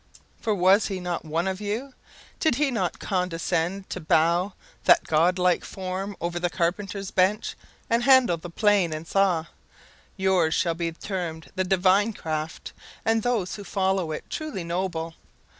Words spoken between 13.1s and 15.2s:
those who follow it truly noble.